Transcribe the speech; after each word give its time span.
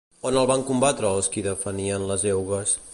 On 0.29 0.37
el 0.43 0.47
van 0.51 0.63
combatre 0.69 1.11
els 1.19 1.31
qui 1.35 1.47
defenien 1.49 2.11
les 2.13 2.29
eugues? 2.35 2.79